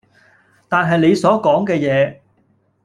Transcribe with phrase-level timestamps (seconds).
[0.67, 2.21] 但係你所講嘅嘢